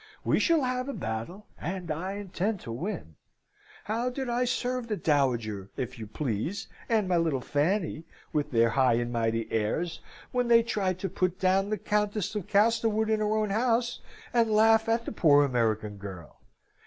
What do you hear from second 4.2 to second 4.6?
I